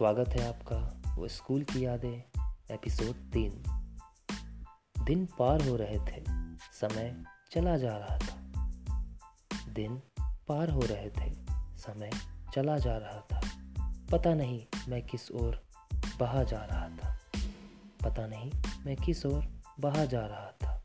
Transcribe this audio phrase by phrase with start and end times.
[0.00, 3.64] स्वागत है आपका वो स्कूल की यादें, एपिसोड तीन।
[5.04, 6.24] दिन पार हो रहे थे,
[6.80, 8.36] समय चला जा रहा था।
[9.68, 10.02] दिन
[10.48, 11.34] पार हो रहे थे,
[11.78, 12.10] समय
[12.54, 13.40] चला जा रहा था।
[14.12, 15.62] पता नहीं मैं किस ओर
[16.20, 17.20] बहा जा रहा था।
[18.02, 18.50] पता नहीं
[18.86, 20.82] मैं किस ओर बहा जा रहा था।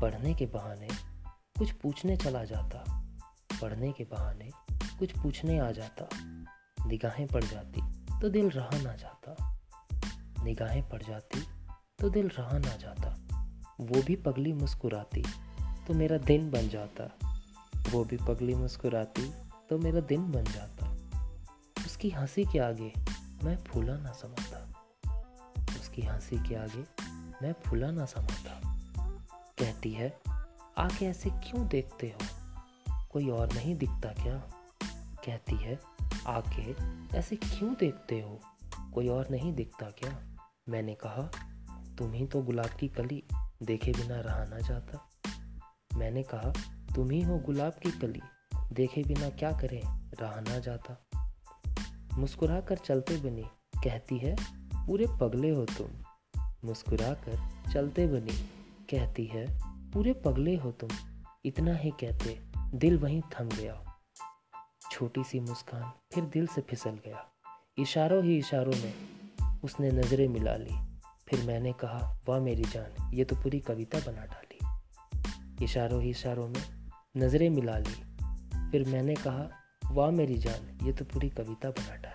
[0.00, 0.88] पढ़ने के बहाने
[1.58, 3.04] कुछ पूछने चला जाता।
[3.62, 4.50] पढ़ने के बहाने
[4.98, 6.08] कुछ पूछने आ जाता।
[6.86, 7.93] निगाहें पड़ जाती।
[8.24, 9.58] तो दिल रहा ना जाता।
[10.44, 11.40] निगाहें पड़ जाती
[11.98, 13.16] तो दिल रहा ना जाता।
[13.80, 15.24] वो भी पगली मुस्कुराती
[15.86, 17.18] तो मेरा दिन बन जाता।
[17.90, 19.34] वो भी पगली मुस्कुराती
[19.70, 20.96] तो मेरा दिन बन जाता।
[21.86, 22.92] उसकी हँसी के आगे
[23.44, 24.86] मैं फूला ना समाता।
[25.80, 26.84] उसकी हँसी के आगे
[27.42, 28.78] मैं फूला ना समाता।
[29.58, 30.20] कहती है,
[30.78, 32.26] आके ऐसे क्यों देखते हो?
[33.08, 34.53] कोई और नहीं दिखता क्या?
[35.26, 35.80] कहती है,
[36.26, 36.74] आके
[37.18, 38.40] ऐसे क्यों देखते हो?
[38.94, 40.36] कोई और नहीं दिखता क्या?
[40.68, 41.30] मैंने कहा,
[41.98, 43.24] तुम ही तो गुलाब की कली
[43.62, 45.10] देखे बिना रहा ना जाता।
[45.96, 46.52] मैंने कहा,
[46.94, 48.20] तुम ही हो गुलाब की कली
[48.72, 50.10] देखे बिना क्या करें?
[50.20, 51.06] रहा ना जाता।
[52.18, 53.42] मुस्कुरा कर चलते बनी,
[53.84, 54.36] कहती है,
[54.86, 55.88] पूरे पगले हो तुम।
[56.64, 57.38] मुस्कुरा कर
[57.72, 58.50] चलते बनी,
[58.90, 59.46] कहती है,
[59.90, 60.90] पूरे पगले हो तुम।
[61.44, 62.40] इतना ही कहते,
[62.74, 63.93] दिल वहीं थम गया।
[64.94, 67.26] छोटी सी मुस्कान फिर दिल से फिसल गया।
[67.78, 68.94] इशारों ही इशारों में
[69.64, 70.98] उसने नज़रें मिला ली।
[71.28, 74.58] फिर मैंने कहा, वाह मेरी जान, ये तो पूरी कविता बना डाली।
[75.64, 77.94] इशारों ही इशारों में नज़रें मिला ली।
[78.70, 79.50] फिर मैंने कहा,
[79.90, 82.13] वाह मेरी जान, ये तो पूरी कविता बना डाली।